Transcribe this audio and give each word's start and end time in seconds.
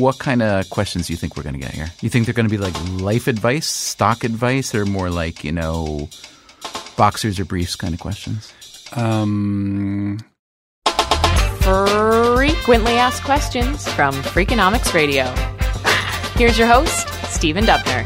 what 0.00 0.18
kind 0.18 0.42
of 0.42 0.68
questions 0.70 1.06
do 1.06 1.12
you 1.12 1.16
think 1.16 1.36
we're 1.36 1.42
going 1.42 1.54
to 1.54 1.60
get 1.60 1.72
here? 1.72 1.90
You 2.00 2.08
think 2.08 2.26
they're 2.26 2.34
going 2.34 2.48
to 2.48 2.50
be 2.50 2.58
like 2.58 2.74
life 3.00 3.26
advice, 3.26 3.68
stock 3.68 4.24
advice, 4.24 4.74
or 4.74 4.84
more 4.86 5.10
like, 5.10 5.44
you 5.44 5.52
know, 5.52 6.08
boxers 6.96 7.38
or 7.38 7.44
briefs 7.44 7.76
kind 7.76 7.94
of 7.94 8.00
questions? 8.00 8.52
Um, 8.92 10.18
Frequently 11.62 12.92
asked 12.92 13.24
questions 13.24 13.88
from 13.92 14.14
Freakonomics 14.14 14.94
Radio. 14.94 15.24
Here's 16.36 16.58
your 16.58 16.68
host, 16.68 17.08
Stephen 17.32 17.64
Dubner. 17.64 18.04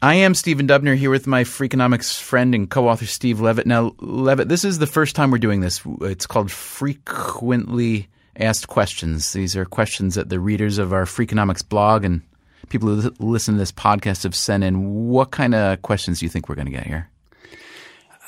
I 0.00 0.14
am 0.14 0.34
Stephen 0.34 0.66
Dubner 0.66 0.96
here 0.96 1.10
with 1.10 1.26
my 1.26 1.44
Freakonomics 1.44 2.20
friend 2.20 2.54
and 2.54 2.70
co-author 2.70 3.06
Steve 3.06 3.40
Levitt. 3.40 3.66
Now, 3.66 3.94
Levitt, 3.98 4.48
this 4.48 4.64
is 4.64 4.78
the 4.78 4.86
first 4.86 5.16
time 5.16 5.30
we're 5.30 5.38
doing 5.38 5.60
this. 5.60 5.82
It's 6.02 6.26
called 6.26 6.50
Frequently 6.50 8.08
Asked 8.38 8.68
Questions. 8.68 9.32
These 9.32 9.56
are 9.56 9.64
questions 9.64 10.14
that 10.14 10.28
the 10.28 10.40
readers 10.40 10.78
of 10.78 10.92
our 10.92 11.04
Freakonomics 11.04 11.66
blog 11.66 12.04
and 12.04 12.22
people 12.68 12.94
who 12.94 13.12
listen 13.18 13.54
to 13.54 13.58
this 13.58 13.72
podcast 13.72 14.24
have 14.24 14.34
sent 14.34 14.64
in. 14.64 15.06
What 15.08 15.30
kind 15.30 15.54
of 15.54 15.82
questions 15.82 16.20
do 16.20 16.26
you 16.26 16.30
think 16.30 16.48
we're 16.48 16.54
going 16.54 16.66
to 16.66 16.72
get 16.72 16.86
here? 16.86 17.10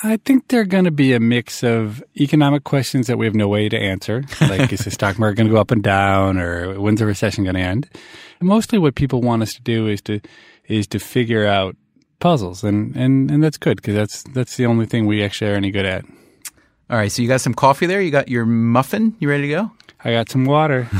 I 0.02 0.16
think 0.16 0.46
they're 0.48 0.64
going 0.64 0.84
to 0.84 0.92
be 0.92 1.12
a 1.12 1.20
mix 1.20 1.64
of 1.64 2.04
economic 2.16 2.62
questions 2.62 3.08
that 3.08 3.18
we 3.18 3.26
have 3.26 3.34
no 3.34 3.48
way 3.48 3.68
to 3.68 3.76
answer, 3.76 4.22
like 4.42 4.72
is 4.72 4.80
the 4.80 4.90
stock 4.90 5.18
market 5.18 5.38
going 5.38 5.48
to 5.48 5.54
go 5.54 5.60
up 5.60 5.72
and 5.72 5.82
down, 5.82 6.38
or 6.38 6.78
when's 6.80 7.00
the 7.00 7.06
recession 7.06 7.44
going 7.44 7.56
to 7.56 7.60
end? 7.60 7.88
Mostly, 8.40 8.78
what 8.78 8.94
people 8.94 9.20
want 9.20 9.42
us 9.42 9.54
to 9.54 9.62
do 9.62 9.88
is 9.88 10.00
to 10.02 10.20
is 10.66 10.86
to 10.88 11.00
figure 11.00 11.46
out 11.46 11.76
puzzles, 12.20 12.62
and 12.62 12.94
and 12.94 13.28
and 13.30 13.42
that's 13.42 13.56
good 13.56 13.76
because 13.76 13.94
that's 13.94 14.22
that's 14.34 14.56
the 14.56 14.66
only 14.66 14.86
thing 14.86 15.06
we 15.06 15.24
actually 15.24 15.50
are 15.50 15.54
any 15.54 15.72
good 15.72 15.86
at. 15.86 16.04
All 16.90 16.96
right, 16.96 17.10
so 17.10 17.20
you 17.20 17.28
got 17.28 17.40
some 17.40 17.54
coffee 17.54 17.86
there. 17.86 18.00
You 18.00 18.10
got 18.10 18.28
your 18.28 18.46
muffin. 18.46 19.16
You 19.18 19.28
ready 19.28 19.42
to 19.42 19.48
go? 19.48 19.72
I 20.04 20.12
got 20.12 20.28
some 20.30 20.44
water. 20.44 20.84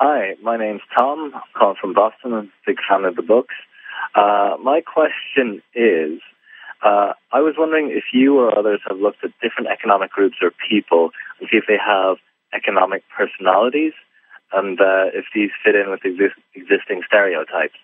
Hi, 0.00 0.34
my 0.42 0.56
name's 0.56 0.82
Tom. 0.96 1.32
I'm 1.34 1.42
calling 1.56 1.76
from 1.80 1.94
Boston. 1.94 2.32
I'm 2.34 2.44
a 2.44 2.48
big 2.66 2.76
fan 2.88 3.04
of 3.04 3.16
the 3.16 3.22
books. 3.22 3.54
Uh, 4.14 4.56
my 4.62 4.80
question 4.80 5.62
is 5.74 6.20
uh, 6.84 7.12
I 7.32 7.40
was 7.40 7.54
wondering 7.58 7.90
if 7.90 8.04
you 8.12 8.38
or 8.38 8.56
others 8.56 8.80
have 8.88 8.98
looked 8.98 9.24
at 9.24 9.30
different 9.42 9.70
economic 9.70 10.10
groups 10.10 10.36
or 10.42 10.52
people 10.68 11.10
and 11.40 11.48
see 11.50 11.56
if 11.56 11.64
they 11.66 11.78
have 11.84 12.18
economic 12.52 13.02
personalities 13.16 13.94
and 14.52 14.80
uh, 14.80 15.08
if 15.12 15.24
these 15.34 15.50
fit 15.64 15.74
in 15.74 15.90
with 15.90 16.04
exist- 16.04 16.40
existing 16.54 17.02
stereotypes. 17.06 17.78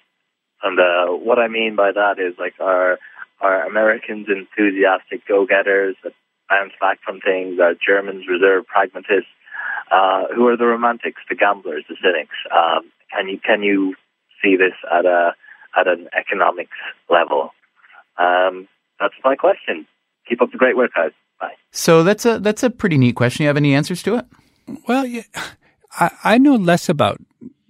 And 0.62 0.78
uh, 0.78 1.12
what 1.12 1.38
I 1.38 1.48
mean 1.48 1.74
by 1.74 1.92
that 1.92 2.18
is 2.18 2.38
like 2.38 2.54
are 2.60 2.98
are 3.40 3.66
Americans 3.66 4.28
enthusiastic 4.28 5.26
go-getters 5.26 5.96
that 6.04 6.12
bounce 6.48 6.72
back 6.80 6.98
from 7.04 7.20
things? 7.20 7.58
Are 7.60 7.74
Germans 7.74 8.26
reserve 8.28 8.66
pragmatists? 8.66 9.30
Uh, 9.90 10.24
who 10.34 10.46
are 10.48 10.56
the 10.56 10.66
romantics, 10.66 11.20
the 11.28 11.34
gamblers, 11.34 11.84
the 11.88 11.96
cynics? 12.02 12.36
Um, 12.54 12.90
can 13.12 13.28
you 13.28 13.38
can 13.38 13.62
you 13.62 13.94
see 14.42 14.56
this 14.56 14.74
at 14.90 15.04
a 15.04 15.32
at 15.78 15.86
an 15.86 16.08
economics 16.18 16.76
level? 17.08 17.50
Um, 18.18 18.68
that's 18.98 19.14
my 19.24 19.36
question. 19.36 19.86
Keep 20.28 20.42
up 20.42 20.50
the 20.52 20.58
great 20.58 20.76
work, 20.76 20.92
guys. 20.94 21.12
Bye. 21.40 21.54
So 21.70 22.02
that's 22.02 22.24
a 22.24 22.38
that's 22.38 22.62
a 22.62 22.70
pretty 22.70 22.98
neat 22.98 23.14
question. 23.16 23.42
You 23.42 23.48
have 23.48 23.56
any 23.56 23.74
answers 23.74 24.02
to 24.04 24.16
it? 24.16 24.26
Well, 24.88 25.04
yeah, 25.06 25.22
I, 25.98 26.10
I 26.24 26.38
know 26.38 26.54
less 26.54 26.88
about 26.88 27.20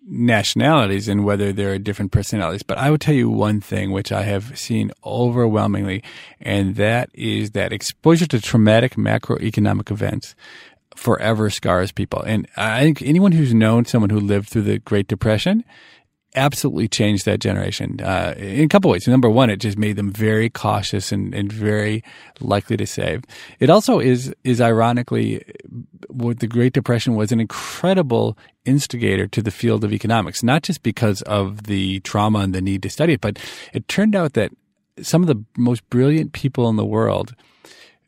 nationalities 0.07 1.09
and 1.09 1.25
whether 1.25 1.53
there 1.53 1.73
are 1.73 1.79
different 1.79 2.13
personalities, 2.13 2.63
but 2.63 2.79
I 2.79 2.91
would 2.91 3.01
tell 3.01 3.15
you 3.15 3.31
one 3.31 3.61
thing 3.61 3.91
which 3.91 4.13
I 4.13 4.23
have 4.23 4.59
seen 4.59 4.93
overwhelmingly, 5.05 6.03
and 6.41 6.77
that 6.77 7.11
is 7.15 7.53
that 7.53 7.73
exposure 7.73 8.27
to 8.27 8.41
traumatic 8.41 8.97
macroeconomic 8.97 9.91
events 9.91 10.35
forever 10.95 11.51
scars 11.51 11.91
people. 11.93 12.23
And 12.23 12.47
I 12.57 12.83
think 12.83 13.03
anyone 13.03 13.33
who's 13.33 13.55
known 13.55 13.85
someone 13.85 14.11
who 14.11 14.21
lived 14.21 14.49
through 14.49 14.63
the 14.63 14.79
Great 14.79 15.09
Depression 15.09 15.65
absolutely 16.35 16.89
changed 16.89 17.25
that 17.27 17.39
generation 17.39 18.01
uh, 18.01 18.35
in 18.37 18.65
a 18.65 18.69
couple 18.69 18.91
ways. 18.91 19.07
Number 19.07 19.31
one, 19.31 19.51
it 19.51 19.59
just 19.59 19.79
made 19.79 19.97
them 19.97 20.11
very 20.11 20.51
cautious 20.51 21.13
and, 21.13 21.35
and 21.35 21.53
very 21.53 22.03
likely 22.41 22.77
to 22.77 22.87
save. 22.87 23.23
It 23.61 23.71
also 23.71 24.01
is 24.01 24.35
is 24.43 24.61
ironically 24.61 25.45
what 26.15 26.41
the 26.41 26.47
Great 26.47 26.73
Depression 26.73 27.15
was 27.15 27.33
an 27.33 27.41
incredible 27.41 28.37
instigator 28.65 29.27
to 29.27 29.43
the 29.43 29.51
field 29.51 29.85
of 29.85 29.93
economics, 29.93 30.43
not 30.43 30.63
just 30.63 30.83
because 30.83 31.23
of 31.23 31.65
the 31.65 32.01
trauma 32.01 32.41
and 32.41 32.55
the 32.55 32.61
need 32.61 32.83
to 32.83 32.91
study 32.91 33.15
it, 33.15 33.21
but 33.21 33.39
it 33.73 33.87
turned 33.89 34.15
out 34.15 34.35
that 34.35 34.51
some 35.03 35.23
of 35.23 35.29
the 35.29 35.43
most 35.57 35.89
brilliant 35.91 36.33
people 36.33 36.69
in 36.69 36.77
the 36.77 36.85
world 36.85 37.35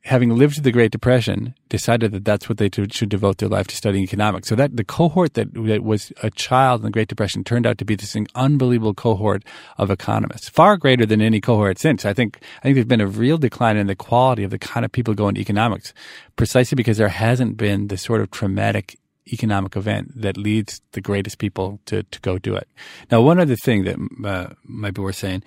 having 0.07 0.31
lived 0.31 0.55
through 0.55 0.63
the 0.63 0.71
Great 0.71 0.93
Depression, 0.93 1.53
decided 1.69 2.13
that 2.13 2.25
that's 2.25 2.49
what 2.49 2.59
they 2.59 2.71
should 2.93 3.09
devote 3.09 3.39
their 3.39 3.49
life 3.49 3.67
to 3.67 3.77
studying 3.77 4.05
economics. 4.05 4.49
So 4.49 4.55
that 4.55 4.77
the 4.77 4.85
cohort 4.85 5.35
that, 5.35 5.53
that 5.55 5.83
was 5.83 6.13
a 6.23 6.31
child 6.31 6.81
in 6.81 6.85
the 6.85 6.91
Great 6.93 7.09
Depression 7.09 7.43
turned 7.43 7.67
out 7.67 7.77
to 7.79 7.85
be 7.85 7.97
this 7.97 8.17
unbelievable 8.37 8.95
cohort 8.95 9.43
of 9.79 9.91
economists, 9.91 10.49
far 10.49 10.77
greater 10.77 11.07
than 11.07 11.21
any 11.21 11.41
cohort 11.41 11.81
since. 11.81 12.05
I 12.05 12.15
think 12.15 12.39
I 12.59 12.63
think 12.63 12.77
there's 12.77 12.87
been 12.87 13.01
a 13.01 13.07
real 13.09 13.37
decline 13.37 13.77
in 13.77 13.89
the 13.89 13.97
quality 13.97 14.45
of 14.45 14.53
the 14.53 14.61
kind 14.61 14.85
of 14.85 14.93
people 14.93 15.13
going 15.13 15.35
to 15.35 15.41
economics, 15.41 15.93
precisely 16.37 16.77
because 16.77 16.99
there 16.99 17.09
hasn't 17.09 17.57
been 17.57 17.89
the 17.89 17.99
sort 17.99 18.21
of 18.21 18.31
traumatic 18.31 18.97
economic 19.33 19.75
event 19.75 20.13
that 20.15 20.37
leads 20.37 20.81
the 20.93 21.01
greatest 21.01 21.39
people 21.39 21.81
to, 21.87 22.05
to 22.05 22.21
go 22.21 22.39
do 22.39 22.55
it. 22.55 22.69
Now, 23.11 23.23
one 23.23 23.41
other 23.41 23.57
thing 23.57 23.83
that 23.85 23.97
uh, 24.25 24.55
might 24.63 24.95
be 24.95 25.03
worth 25.03 25.17
saying 25.17 25.43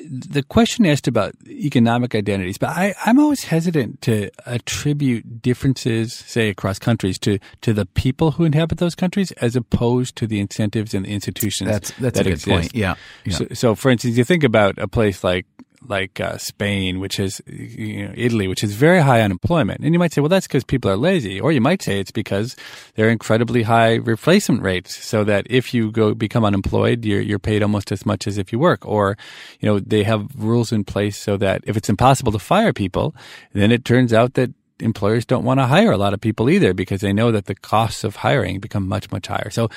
the 0.00 0.42
question 0.42 0.86
asked 0.86 1.08
about 1.08 1.34
economic 1.46 2.14
identities, 2.14 2.58
but 2.58 2.70
I, 2.70 2.94
am 3.06 3.18
always 3.18 3.44
hesitant 3.44 4.00
to 4.02 4.30
attribute 4.46 5.42
differences, 5.42 6.14
say 6.14 6.48
across 6.48 6.78
countries, 6.78 7.18
to, 7.20 7.38
to 7.62 7.72
the 7.72 7.86
people 7.86 8.32
who 8.32 8.44
inhabit 8.44 8.78
those 8.78 8.94
countries 8.94 9.32
as 9.32 9.56
opposed 9.56 10.16
to 10.16 10.26
the 10.26 10.40
incentives 10.40 10.94
and 10.94 11.04
the 11.04 11.12
institutions. 11.12 11.70
That's 11.70 11.90
that's 11.92 12.18
that 12.18 12.20
a 12.20 12.24
good 12.24 12.32
exist. 12.32 12.46
point. 12.46 12.74
Yeah. 12.74 12.94
yeah. 13.24 13.36
So, 13.36 13.46
so, 13.52 13.74
for 13.74 13.90
instance, 13.90 14.16
you 14.16 14.24
think 14.24 14.44
about 14.44 14.78
a 14.78 14.88
place 14.88 15.22
like 15.24 15.46
like 15.88 16.20
uh, 16.20 16.38
Spain, 16.38 17.00
which 17.00 17.18
is 17.18 17.42
you 17.46 18.06
know, 18.06 18.14
Italy, 18.16 18.48
which 18.48 18.64
is 18.64 18.74
very 18.74 19.00
high 19.00 19.20
unemployment, 19.20 19.80
and 19.80 19.92
you 19.94 19.98
might 19.98 20.12
say, 20.12 20.20
well, 20.20 20.28
that's 20.28 20.46
because 20.46 20.64
people 20.64 20.90
are 20.90 20.96
lazy, 20.96 21.40
or 21.40 21.52
you 21.52 21.60
might 21.60 21.82
say 21.82 22.00
it's 22.00 22.10
because 22.10 22.56
they're 22.94 23.10
incredibly 23.10 23.62
high 23.62 23.94
replacement 23.94 24.62
rates, 24.62 25.04
so 25.04 25.24
that 25.24 25.46
if 25.50 25.74
you 25.74 25.90
go 25.90 26.14
become 26.14 26.44
unemployed, 26.44 27.04
you're 27.04 27.20
you're 27.20 27.38
paid 27.38 27.62
almost 27.62 27.92
as 27.92 28.06
much 28.06 28.26
as 28.26 28.38
if 28.38 28.52
you 28.52 28.58
work, 28.58 28.86
or 28.86 29.16
you 29.60 29.68
know 29.68 29.78
they 29.80 30.04
have 30.04 30.26
rules 30.36 30.72
in 30.72 30.84
place 30.84 31.16
so 31.16 31.36
that 31.36 31.62
if 31.66 31.76
it's 31.76 31.88
impossible 31.88 32.32
to 32.32 32.38
fire 32.38 32.72
people, 32.72 33.14
then 33.52 33.70
it 33.72 33.84
turns 33.84 34.12
out 34.12 34.34
that 34.34 34.50
employers 34.80 35.24
don't 35.24 35.44
want 35.44 35.60
to 35.60 35.66
hire 35.66 35.92
a 35.92 35.96
lot 35.96 36.14
of 36.14 36.20
people 36.20 36.50
either 36.50 36.74
because 36.74 37.00
they 37.00 37.12
know 37.12 37.30
that 37.30 37.46
the 37.46 37.54
costs 37.54 38.04
of 38.04 38.16
hiring 38.16 38.60
become 38.60 38.88
much 38.88 39.10
much 39.12 39.26
higher. 39.26 39.50
So, 39.50 39.70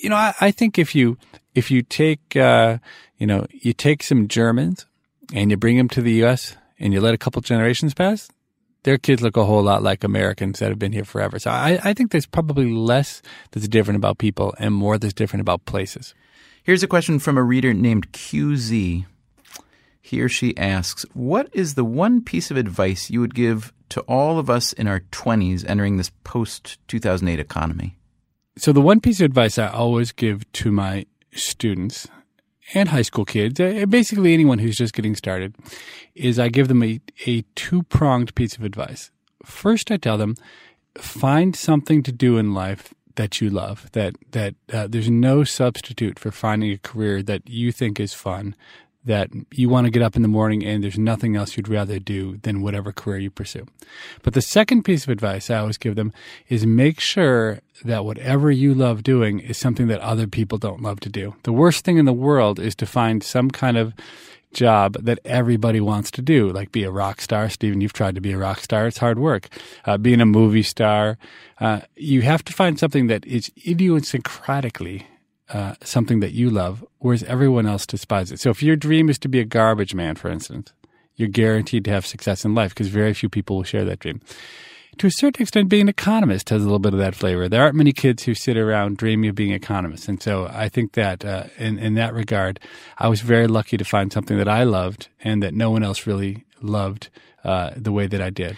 you 0.00 0.08
know, 0.08 0.16
I, 0.16 0.34
I 0.40 0.50
think 0.50 0.78
if 0.78 0.94
you 0.94 1.18
if 1.54 1.70
you 1.70 1.82
take 1.82 2.36
uh, 2.36 2.78
you 3.18 3.26
know 3.26 3.46
you 3.50 3.72
take 3.72 4.02
some 4.02 4.28
Germans 4.28 4.86
and 5.32 5.50
you 5.50 5.56
bring 5.56 5.76
them 5.76 5.88
to 5.90 6.02
the 6.02 6.12
U.S. 6.12 6.56
and 6.78 6.92
you 6.92 7.00
let 7.00 7.14
a 7.14 7.18
couple 7.18 7.40
generations 7.42 7.94
pass, 7.94 8.28
their 8.84 8.98
kids 8.98 9.20
look 9.20 9.36
a 9.36 9.44
whole 9.44 9.62
lot 9.62 9.82
like 9.82 10.04
Americans 10.04 10.60
that 10.60 10.68
have 10.68 10.78
been 10.78 10.92
here 10.92 11.04
forever. 11.04 11.38
So 11.38 11.50
I, 11.50 11.80
I 11.82 11.92
think 11.92 12.12
there's 12.12 12.26
probably 12.26 12.72
less 12.72 13.20
that's 13.50 13.66
different 13.66 13.96
about 13.96 14.18
people 14.18 14.54
and 14.58 14.72
more 14.72 14.96
that's 14.96 15.12
different 15.12 15.40
about 15.40 15.64
places. 15.64 16.14
Here's 16.62 16.82
a 16.82 16.88
question 16.88 17.18
from 17.18 17.36
a 17.36 17.42
reader 17.42 17.74
named 17.74 18.12
QZ. 18.12 19.04
He 20.00 20.20
or 20.20 20.28
she 20.28 20.56
asks, 20.56 21.04
What 21.14 21.48
is 21.52 21.74
the 21.74 21.84
one 21.84 22.22
piece 22.22 22.52
of 22.52 22.56
advice 22.56 23.10
you 23.10 23.20
would 23.20 23.34
give 23.34 23.72
to 23.88 24.02
all 24.02 24.38
of 24.38 24.48
us 24.48 24.72
in 24.72 24.86
our 24.86 25.00
20s 25.10 25.68
entering 25.68 25.96
this 25.96 26.12
post 26.22 26.78
2008 26.86 27.40
economy? 27.40 27.96
So, 28.56 28.72
the 28.72 28.80
one 28.80 29.00
piece 29.00 29.20
of 29.20 29.24
advice 29.24 29.58
I 29.58 29.66
always 29.66 30.12
give 30.12 30.50
to 30.52 30.72
my 30.72 31.06
students 31.32 32.08
and 32.74 32.88
high 32.88 33.02
school 33.02 33.24
kids, 33.24 33.60
uh, 33.60 33.86
basically 33.88 34.34
anyone 34.34 34.58
who's 34.58 34.76
just 34.76 34.94
getting 34.94 35.14
started, 35.14 35.54
is 36.14 36.38
I 36.38 36.48
give 36.48 36.68
them 36.68 36.82
a, 36.82 37.00
a 37.26 37.42
two 37.54 37.82
pronged 37.84 38.34
piece 38.34 38.56
of 38.56 38.64
advice. 38.64 39.10
First, 39.44 39.90
I 39.90 39.96
tell 39.96 40.18
them, 40.18 40.34
find 40.98 41.54
something 41.54 42.02
to 42.02 42.12
do 42.12 42.38
in 42.38 42.54
life 42.54 42.92
that 43.14 43.40
you 43.40 43.50
love. 43.50 43.90
That 43.92 44.16
that 44.32 44.54
uh, 44.72 44.86
there's 44.88 45.10
no 45.10 45.44
substitute 45.44 46.18
for 46.18 46.30
finding 46.30 46.72
a 46.72 46.78
career 46.78 47.22
that 47.22 47.48
you 47.48 47.72
think 47.72 48.00
is 48.00 48.14
fun, 48.14 48.54
that 49.06 49.30
you 49.52 49.68
want 49.68 49.86
to 49.86 49.90
get 49.90 50.02
up 50.02 50.16
in 50.16 50.22
the 50.22 50.28
morning 50.28 50.64
and 50.64 50.82
there's 50.82 50.98
nothing 50.98 51.36
else 51.36 51.56
you'd 51.56 51.68
rather 51.68 51.98
do 51.98 52.36
than 52.38 52.60
whatever 52.60 52.92
career 52.92 53.18
you 53.18 53.30
pursue. 53.30 53.66
But 54.22 54.34
the 54.34 54.42
second 54.42 54.82
piece 54.82 55.04
of 55.04 55.10
advice 55.10 55.48
I 55.48 55.58
always 55.58 55.78
give 55.78 55.94
them 55.94 56.12
is 56.48 56.66
make 56.66 57.00
sure 57.00 57.60
that 57.84 58.04
whatever 58.04 58.50
you 58.50 58.74
love 58.74 59.02
doing 59.02 59.38
is 59.38 59.56
something 59.56 59.86
that 59.86 60.00
other 60.00 60.26
people 60.26 60.58
don't 60.58 60.82
love 60.82 61.00
to 61.00 61.08
do. 61.08 61.34
The 61.44 61.52
worst 61.52 61.84
thing 61.84 61.98
in 61.98 62.04
the 62.04 62.12
world 62.12 62.58
is 62.58 62.74
to 62.76 62.86
find 62.86 63.22
some 63.22 63.50
kind 63.50 63.76
of 63.76 63.94
job 64.52 64.94
that 65.04 65.20
everybody 65.24 65.80
wants 65.80 66.10
to 66.10 66.22
do, 66.22 66.50
like 66.50 66.72
be 66.72 66.82
a 66.82 66.90
rock 66.90 67.20
star. 67.20 67.48
Stephen, 67.48 67.80
you've 67.80 67.92
tried 67.92 68.14
to 68.14 68.20
be 68.20 68.32
a 68.32 68.38
rock 68.38 68.60
star. 68.60 68.86
It's 68.86 68.98
hard 68.98 69.18
work. 69.18 69.48
Uh, 69.84 69.98
being 69.98 70.20
a 70.20 70.26
movie 70.26 70.62
star, 70.62 71.18
uh, 71.60 71.80
you 71.94 72.22
have 72.22 72.42
to 72.44 72.52
find 72.52 72.78
something 72.78 73.06
that 73.06 73.24
is 73.26 73.50
idiosyncratically 73.64 75.04
uh, 75.52 75.74
something 75.82 76.20
that 76.20 76.32
you 76.32 76.50
love, 76.50 76.84
whereas 76.98 77.22
everyone 77.24 77.66
else 77.66 77.86
despises 77.86 78.32
it. 78.32 78.40
So 78.40 78.50
if 78.50 78.62
your 78.62 78.76
dream 78.76 79.08
is 79.08 79.18
to 79.20 79.28
be 79.28 79.40
a 79.40 79.44
garbage 79.44 79.94
man, 79.94 80.16
for 80.16 80.28
instance, 80.28 80.72
you're 81.14 81.28
guaranteed 81.28 81.84
to 81.86 81.90
have 81.90 82.06
success 82.06 82.44
in 82.44 82.54
life 82.54 82.74
because 82.74 82.88
very 82.88 83.14
few 83.14 83.28
people 83.28 83.56
will 83.56 83.64
share 83.64 83.84
that 83.84 84.00
dream. 84.00 84.20
to 84.98 85.06
a 85.06 85.10
certain 85.10 85.42
extent, 85.42 85.68
being 85.68 85.82
an 85.82 85.88
economist 85.88 86.48
has 86.48 86.62
a 86.62 86.64
little 86.64 86.78
bit 86.78 86.94
of 86.94 86.98
that 86.98 87.14
flavor. 87.14 87.48
There 87.48 87.62
aren't 87.62 87.74
many 87.76 87.92
kids 87.92 88.22
who 88.22 88.34
sit 88.34 88.56
around 88.56 88.96
dreaming 88.96 89.28
of 89.28 89.34
being 89.34 89.52
economists. 89.52 90.08
And 90.08 90.22
so 90.22 90.46
I 90.50 90.68
think 90.68 90.92
that 90.92 91.24
uh, 91.24 91.44
in, 91.58 91.78
in 91.78 91.94
that 91.94 92.14
regard, 92.14 92.60
I 92.98 93.08
was 93.08 93.20
very 93.20 93.46
lucky 93.46 93.76
to 93.76 93.84
find 93.84 94.12
something 94.12 94.38
that 94.38 94.48
I 94.48 94.64
loved 94.64 95.08
and 95.22 95.42
that 95.42 95.54
no 95.54 95.70
one 95.70 95.82
else 95.82 96.06
really 96.06 96.44
loved 96.62 97.10
uh, 97.44 97.70
the 97.76 97.92
way 97.92 98.06
that 98.06 98.22
I 98.22 98.30
did. 98.30 98.56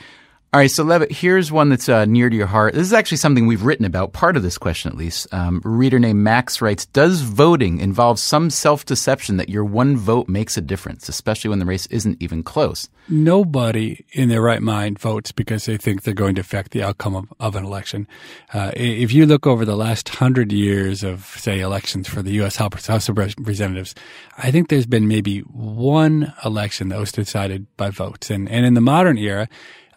All 0.50 0.58
right, 0.58 0.70
so 0.70 0.82
Levitt, 0.82 1.12
here's 1.12 1.52
one 1.52 1.68
that's 1.68 1.90
uh, 1.90 2.06
near 2.06 2.30
to 2.30 2.34
your 2.34 2.46
heart. 2.46 2.72
This 2.72 2.86
is 2.86 2.94
actually 2.94 3.18
something 3.18 3.46
we've 3.46 3.64
written 3.64 3.84
about, 3.84 4.14
part 4.14 4.34
of 4.34 4.42
this 4.42 4.56
question 4.56 4.90
at 4.90 4.96
least. 4.96 5.26
Um, 5.30 5.60
reader 5.62 5.98
named 5.98 6.20
Max 6.20 6.62
writes 6.62 6.86
Does 6.86 7.20
voting 7.20 7.80
involve 7.80 8.18
some 8.18 8.48
self 8.48 8.86
deception 8.86 9.36
that 9.36 9.50
your 9.50 9.62
one 9.62 9.98
vote 9.98 10.26
makes 10.26 10.56
a 10.56 10.62
difference, 10.62 11.06
especially 11.06 11.50
when 11.50 11.58
the 11.58 11.66
race 11.66 11.84
isn't 11.88 12.16
even 12.22 12.42
close? 12.42 12.88
Nobody 13.10 14.06
in 14.12 14.30
their 14.30 14.40
right 14.40 14.62
mind 14.62 14.98
votes 14.98 15.32
because 15.32 15.66
they 15.66 15.76
think 15.76 16.02
they're 16.02 16.14
going 16.14 16.36
to 16.36 16.40
affect 16.40 16.70
the 16.70 16.82
outcome 16.82 17.14
of, 17.14 17.26
of 17.38 17.54
an 17.54 17.66
election. 17.66 18.08
Uh, 18.54 18.72
if 18.74 19.12
you 19.12 19.26
look 19.26 19.46
over 19.46 19.66
the 19.66 19.76
last 19.76 20.08
hundred 20.08 20.50
years 20.50 21.02
of, 21.02 21.26
say, 21.26 21.60
elections 21.60 22.08
for 22.08 22.22
the 22.22 22.32
U.S. 22.32 22.56
House 22.56 23.06
of 23.10 23.18
Representatives, 23.18 23.94
I 24.38 24.50
think 24.50 24.70
there's 24.70 24.86
been 24.86 25.08
maybe 25.08 25.40
one 25.40 26.32
election 26.42 26.88
that 26.88 26.98
was 26.98 27.12
decided 27.12 27.66
by 27.76 27.90
votes. 27.90 28.30
And, 28.30 28.48
and 28.48 28.64
in 28.64 28.72
the 28.72 28.80
modern 28.80 29.18
era, 29.18 29.46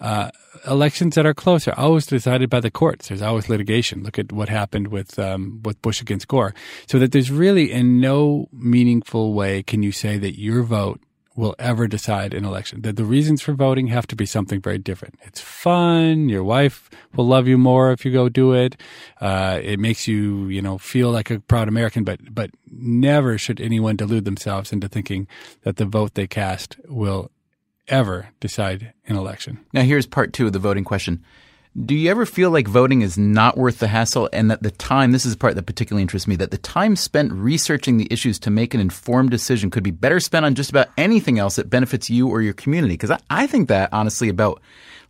uh, 0.01 0.31
elections 0.65 1.15
that 1.15 1.25
are 1.25 1.33
close 1.33 1.67
are 1.67 1.77
always 1.77 2.05
decided 2.05 2.49
by 2.49 2.59
the 2.59 2.71
courts. 2.71 3.07
There's 3.07 3.21
always 3.21 3.49
litigation. 3.49 4.03
Look 4.03 4.19
at 4.19 4.31
what 4.31 4.49
happened 4.49 4.87
with 4.87 5.17
um, 5.19 5.61
with 5.63 5.81
Bush 5.81 6.01
against 6.01 6.27
Gore. 6.27 6.53
So 6.87 6.99
that 6.99 7.11
there's 7.11 7.31
really 7.31 7.71
in 7.71 8.01
no 8.01 8.49
meaningful 8.51 9.33
way 9.33 9.63
can 9.63 9.83
you 9.83 9.91
say 9.91 10.17
that 10.17 10.39
your 10.39 10.63
vote 10.63 10.99
will 11.35 11.55
ever 11.59 11.87
decide 11.87 12.33
an 12.33 12.43
election. 12.43 12.81
That 12.81 12.97
the 12.97 13.05
reasons 13.05 13.41
for 13.41 13.53
voting 13.53 13.87
have 13.87 14.05
to 14.07 14.15
be 14.15 14.25
something 14.25 14.59
very 14.59 14.77
different. 14.77 15.17
It's 15.23 15.39
fun. 15.39 16.27
Your 16.27 16.43
wife 16.43 16.89
will 17.15 17.25
love 17.25 17.47
you 17.47 17.57
more 17.57 17.91
if 17.91 18.03
you 18.03 18.11
go 18.11 18.27
do 18.27 18.53
it. 18.53 18.75
Uh, 19.21 19.59
it 19.63 19.79
makes 19.79 20.07
you, 20.07 20.47
you 20.47 20.61
know, 20.61 20.77
feel 20.77 21.09
like 21.09 21.29
a 21.29 21.39
proud 21.39 21.67
American. 21.67 22.03
But 22.03 22.33
but 22.33 22.51
never 22.69 23.37
should 23.37 23.61
anyone 23.61 23.95
delude 23.95 24.25
themselves 24.25 24.73
into 24.73 24.89
thinking 24.89 25.27
that 25.63 25.77
the 25.77 25.85
vote 25.85 26.15
they 26.15 26.27
cast 26.27 26.77
will 26.87 27.31
ever 27.91 28.29
decide 28.39 28.93
an 29.05 29.15
election. 29.15 29.59
Now, 29.73 29.81
here's 29.81 30.07
part 30.07 30.33
two 30.33 30.47
of 30.47 30.53
the 30.53 30.59
voting 30.59 30.83
question. 30.83 31.23
Do 31.85 31.95
you 31.95 32.11
ever 32.11 32.25
feel 32.25 32.51
like 32.51 32.67
voting 32.67 33.01
is 33.01 33.17
not 33.17 33.57
worth 33.57 33.79
the 33.79 33.87
hassle 33.87 34.29
and 34.33 34.51
that 34.51 34.61
the 34.61 34.71
time, 34.71 35.13
this 35.13 35.25
is 35.25 35.33
the 35.33 35.37
part 35.37 35.55
that 35.55 35.63
particularly 35.63 36.01
interests 36.01 36.27
me, 36.27 36.35
that 36.35 36.51
the 36.51 36.57
time 36.57 36.97
spent 36.97 37.31
researching 37.31 37.97
the 37.97 38.07
issues 38.11 38.39
to 38.39 38.49
make 38.49 38.73
an 38.73 38.81
informed 38.81 39.29
decision 39.29 39.69
could 39.69 39.83
be 39.83 39.91
better 39.91 40.19
spent 40.19 40.45
on 40.45 40.53
just 40.53 40.69
about 40.69 40.89
anything 40.97 41.39
else 41.39 41.55
that 41.55 41.69
benefits 41.69 42.09
you 42.09 42.27
or 42.27 42.41
your 42.41 42.53
community? 42.53 42.95
Because 42.95 43.11
I, 43.11 43.19
I 43.29 43.47
think 43.47 43.69
that 43.69 43.87
honestly 43.93 44.27
about 44.27 44.61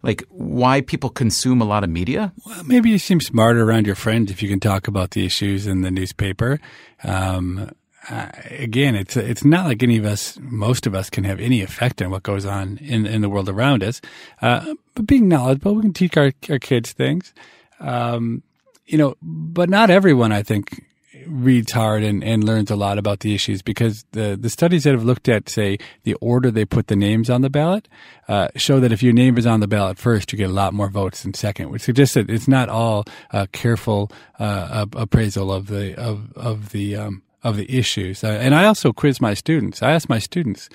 like 0.04 0.24
why 0.30 0.81
people 0.81 1.10
consume 1.10 1.62
a 1.62 1.66
lot 1.66 1.83
of 1.83 1.89
media. 1.89 2.31
Well, 2.45 2.63
maybe 2.63 2.89
you 2.89 3.00
seem 3.00 3.22
smarter 3.22 3.63
around 3.63 3.88
your 3.88 3.95
friends 3.95 4.31
if 4.31 4.44
you 4.44 4.50
can 4.50 4.60
talk 4.60 4.88
about 4.88 5.12
the 5.12 5.25
issues 5.25 5.66
in 5.66 5.81
the 5.81 5.92
newspaper. 5.92 6.60
Um, 7.04 7.72
uh, 8.09 8.30
again, 8.50 8.95
it's 8.95 9.15
it's 9.15 9.45
not 9.45 9.65
like 9.65 9.83
any 9.83 9.98
of 9.98 10.06
us, 10.06 10.38
most 10.42 10.88
of 10.88 10.95
us, 10.95 11.09
can 11.09 11.24
have 11.24 11.39
any 11.39 11.62
effect 11.62 12.01
on 12.01 12.09
what 12.09 12.24
goes 12.24 12.45
on 12.45 12.77
in 12.77 13.06
in 13.06 13.21
the 13.21 13.30
world 13.30 13.48
around 13.48 13.83
us. 13.83 14.01
Uh, 14.42 14.74
but 14.95 15.06
being 15.06 15.27
knowledgeable, 15.27 15.75
we 15.75 15.83
can 15.83 15.94
teach 15.94 16.18
our 16.18 16.31
our 16.50 16.59
kids 16.59 16.92
things. 16.94 17.33
Um, 17.80 18.44
you 18.86 18.98
know, 18.98 19.15
but 19.21 19.69
not 19.69 19.89
everyone, 19.89 20.31
I 20.31 20.44
think, 20.44 20.83
reads 21.27 21.71
hard 21.71 22.03
and, 22.03 22.24
and 22.24 22.44
learns 22.44 22.71
a 22.71 22.75
lot 22.75 22.98
about 22.98 23.19
the 23.21 23.33
issues 23.33 23.62
because 23.62 24.06
the, 24.12 24.38
the 24.39 24.50
studies 24.50 24.83
that 24.83 24.94
have 24.94 25.04
looked 25.04 25.30
at, 25.30 25.50
say, 25.50 25.77
the 26.04 26.13
order 26.15 26.51
they 26.51 26.65
put 26.65 26.88
the 26.88 26.95
names 26.95 27.30
on 27.30 27.42
the 27.42 27.50
ballot, 27.50 27.88
uh, 28.27 28.50
show 28.56 28.80
that 28.80 28.92
if 28.92 29.01
your 29.01 29.13
name 29.13 29.38
is 29.38 29.45
on 29.45 29.59
the 29.59 29.68
ballot 29.68 29.97
first, 29.97 30.31
you 30.31 30.38
get 30.38 30.50
a 30.50 30.54
lot 30.54 30.74
more 30.74 30.89
votes 30.89 31.24
than 31.24 31.33
second, 31.33 31.69
which 31.69 31.81
suggests 31.83 32.15
that 32.15 32.30
it's 32.30 32.47
not 32.47 32.69
all 32.69 33.06
uh, 33.31 33.45
careful 33.51 34.12
uh, 34.39 34.86
appraisal 34.94 35.51
of 35.51 35.68
the 35.68 35.95
of 36.00 36.31
of 36.36 36.69
the 36.69 36.95
um, 36.95 37.21
of 37.44 37.58
the 37.58 37.78
issues. 37.78 38.24
Uh, 38.24 38.28
and 38.28 38.54
I 38.54 38.66
also 38.66 38.94
quiz 38.94 39.20
my 39.22 39.34
students. 39.34 39.82
I 39.82 39.92
ask 39.92 40.10
my 40.10 40.20
students, 40.20 40.70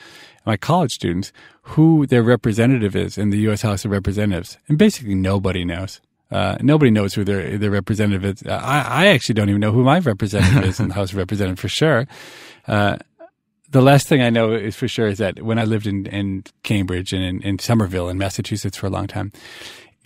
my 0.44 0.56
college 0.56 0.92
students, 0.92 1.32
who 1.62 2.06
their 2.06 2.22
representative 2.22 2.96
is 2.96 3.18
in 3.18 3.30
the 3.30 3.38
U.S. 3.38 3.62
House 3.62 3.84
of 3.84 3.90
Representatives. 3.90 4.58
And 4.68 4.78
basically 4.78 5.14
nobody 5.14 5.64
knows. 5.64 6.00
Uh, 6.30 6.56
nobody 6.60 6.90
knows 6.90 7.14
who 7.14 7.22
their 7.22 7.56
their 7.56 7.70
representative 7.70 8.24
is. 8.24 8.42
I, 8.48 8.82
I 8.82 9.06
actually 9.06 9.34
don't 9.34 9.48
even 9.48 9.60
know 9.60 9.70
who 9.70 9.84
my 9.84 10.00
representative 10.00 10.64
is 10.64 10.80
in 10.80 10.88
the 10.88 10.94
House 11.00 11.12
of 11.12 11.18
Representatives 11.18 11.60
for 11.60 11.68
sure. 11.68 12.08
Uh, 12.66 12.96
the 13.70 13.80
last 13.80 14.08
thing 14.08 14.22
I 14.22 14.30
know 14.30 14.52
is 14.52 14.74
for 14.74 14.88
sure 14.88 15.06
is 15.06 15.18
that 15.18 15.42
when 15.42 15.58
I 15.58 15.64
lived 15.64 15.86
in, 15.86 16.06
in 16.06 16.44
Cambridge 16.62 17.12
and 17.12 17.22
in, 17.22 17.42
in 17.42 17.58
Somerville 17.58 18.08
in 18.08 18.18
Massachusetts 18.18 18.76
for 18.76 18.86
a 18.86 18.90
long 18.90 19.06
time, 19.06 19.32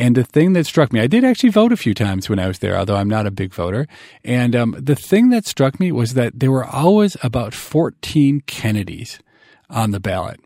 and 0.00 0.17
the 0.17 0.25
thing 0.25 0.55
that 0.55 0.64
struck 0.64 0.94
me, 0.94 1.00
I 1.00 1.06
did 1.06 1.25
actually 1.25 1.50
vote 1.50 1.73
a 1.73 1.76
few 1.76 1.93
times 1.93 2.31
when 2.31 2.38
I 2.38 2.49
was 2.49 2.61
there, 2.61 2.75
although 2.75 2.97
I'm 2.97 3.11
not 3.11 3.26
a 3.26 3.31
big 3.31 3.52
voter. 3.52 3.87
And 4.25 4.56
um, 4.56 4.75
the 4.79 4.97
thing 4.97 5.29
that 5.29 5.47
struck 5.47 5.79
me 5.79 5.93
was 5.93 6.14
that 6.14 6.41
there 6.41 6.50
were 6.50 6.64
always 6.64 7.19
about 7.23 7.52
14 7.52 8.41
Kennedys 8.47 9.20
on 9.69 9.91
the 9.91 10.00
ballot. 10.00 10.41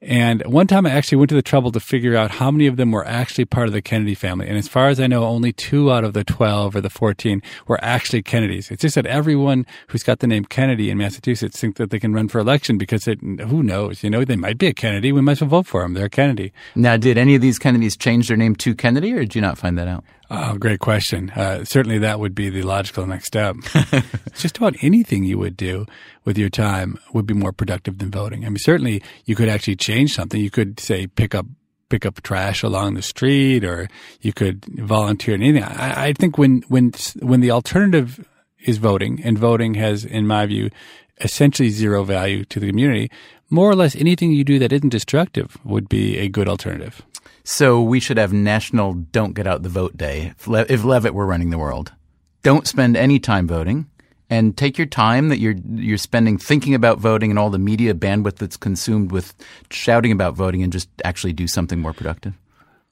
And 0.00 0.46
one 0.46 0.68
time 0.68 0.86
I 0.86 0.90
actually 0.90 1.18
went 1.18 1.28
to 1.30 1.34
the 1.34 1.42
trouble 1.42 1.72
to 1.72 1.80
figure 1.80 2.16
out 2.16 2.30
how 2.30 2.52
many 2.52 2.68
of 2.68 2.76
them 2.76 2.92
were 2.92 3.04
actually 3.04 3.46
part 3.46 3.66
of 3.66 3.72
the 3.72 3.82
Kennedy 3.82 4.14
family. 4.14 4.46
And 4.46 4.56
as 4.56 4.68
far 4.68 4.88
as 4.88 5.00
I 5.00 5.08
know, 5.08 5.24
only 5.24 5.52
two 5.52 5.90
out 5.90 6.04
of 6.04 6.12
the 6.12 6.22
12 6.22 6.76
or 6.76 6.80
the 6.80 6.90
14 6.90 7.42
were 7.66 7.82
actually 7.82 8.22
Kennedys. 8.22 8.70
It's 8.70 8.82
just 8.82 8.94
that 8.94 9.06
everyone 9.06 9.66
who's 9.88 10.04
got 10.04 10.20
the 10.20 10.28
name 10.28 10.44
Kennedy 10.44 10.90
in 10.90 10.98
Massachusetts 10.98 11.58
think 11.60 11.76
that 11.76 11.90
they 11.90 11.98
can 11.98 12.12
run 12.12 12.28
for 12.28 12.38
election 12.38 12.78
because 12.78 13.08
it, 13.08 13.20
who 13.20 13.62
knows? 13.64 14.04
You 14.04 14.10
know, 14.10 14.24
they 14.24 14.36
might 14.36 14.58
be 14.58 14.68
a 14.68 14.72
Kennedy. 14.72 15.10
We 15.10 15.20
might 15.20 15.32
as 15.32 15.40
well 15.40 15.50
vote 15.50 15.66
for 15.66 15.82
them. 15.82 15.94
They're 15.94 16.06
a 16.06 16.10
Kennedy. 16.10 16.52
Now, 16.76 16.96
did 16.96 17.18
any 17.18 17.34
of 17.34 17.42
these 17.42 17.58
Kennedys 17.58 17.96
change 17.96 18.28
their 18.28 18.36
name 18.36 18.54
to 18.56 18.76
Kennedy 18.76 19.12
or 19.12 19.20
did 19.20 19.34
you 19.34 19.40
not 19.40 19.58
find 19.58 19.76
that 19.78 19.88
out? 19.88 20.04
Oh, 20.30 20.58
great 20.58 20.80
question. 20.80 21.30
Uh, 21.30 21.64
certainly 21.64 21.98
that 21.98 22.20
would 22.20 22.34
be 22.34 22.50
the 22.50 22.62
logical 22.62 23.06
next 23.06 23.26
step. 23.26 23.56
Just 24.34 24.58
about 24.58 24.76
anything 24.82 25.24
you 25.24 25.38
would 25.38 25.56
do 25.56 25.86
with 26.24 26.36
your 26.36 26.50
time 26.50 26.98
would 27.14 27.26
be 27.26 27.32
more 27.32 27.52
productive 27.52 27.98
than 27.98 28.10
voting. 28.10 28.44
I 28.44 28.50
mean, 28.50 28.58
certainly 28.58 29.02
you 29.24 29.34
could 29.34 29.48
actually 29.48 29.76
change 29.76 30.14
something. 30.14 30.40
You 30.40 30.50
could 30.50 30.80
say 30.80 31.06
pick 31.06 31.34
up 31.34 31.46
pick 31.88 32.04
up 32.04 32.20
trash 32.22 32.62
along 32.62 32.92
the 32.92 33.02
street, 33.02 33.64
or 33.64 33.88
you 34.20 34.34
could 34.34 34.64
volunteer 34.66 35.34
in 35.34 35.42
anything. 35.42 35.64
I, 35.64 36.08
I 36.08 36.12
think 36.12 36.36
when 36.36 36.62
when 36.68 36.92
when 37.20 37.40
the 37.40 37.50
alternative 37.50 38.22
is 38.60 38.76
voting, 38.76 39.22
and 39.24 39.38
voting 39.38 39.74
has, 39.74 40.04
in 40.04 40.26
my 40.26 40.44
view, 40.44 40.68
essentially 41.20 41.70
zero 41.70 42.04
value 42.04 42.44
to 42.46 42.60
the 42.60 42.68
community, 42.68 43.10
more 43.50 43.70
or 43.70 43.74
less 43.74 43.96
anything 43.96 44.32
you 44.32 44.44
do 44.44 44.58
that 44.58 44.72
isn't 44.72 44.90
destructive 44.90 45.56
would 45.64 45.88
be 45.88 46.18
a 46.18 46.28
good 46.28 46.48
alternative. 46.48 47.02
So 47.44 47.80
we 47.80 48.00
should 48.00 48.18
have 48.18 48.32
National 48.32 48.94
Don't 48.94 49.34
Get 49.34 49.46
Out 49.46 49.62
the 49.62 49.68
Vote 49.68 49.96
Day 49.96 50.34
if, 50.38 50.46
Le- 50.46 50.66
if 50.68 50.84
Levitt 50.84 51.14
were 51.14 51.26
running 51.26 51.50
the 51.50 51.58
world. 51.58 51.92
Don't 52.42 52.66
spend 52.66 52.96
any 52.96 53.18
time 53.18 53.48
voting 53.48 53.88
and 54.30 54.56
take 54.56 54.76
your 54.78 54.86
time 54.86 55.28
that 55.28 55.38
you're 55.38 55.56
you're 55.74 55.98
spending 55.98 56.38
thinking 56.38 56.74
about 56.74 56.98
voting 56.98 57.30
and 57.30 57.38
all 57.38 57.50
the 57.50 57.58
media 57.58 57.94
bandwidth 57.94 58.36
that's 58.36 58.56
consumed 58.56 59.10
with 59.12 59.34
shouting 59.70 60.12
about 60.12 60.34
voting 60.34 60.62
and 60.62 60.72
just 60.72 60.88
actually 61.04 61.32
do 61.32 61.46
something 61.46 61.80
more 61.80 61.92
productive. 61.92 62.34